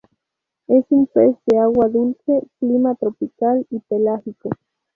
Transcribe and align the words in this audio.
Es 0.65 0.83
un 0.89 1.05
pez 1.05 1.35
de 1.45 1.59
agua 1.59 1.87
dulce 1.87 2.41
clima 2.59 2.95
tropical 2.95 3.67
y 3.69 3.77
pelágico. 3.81 4.49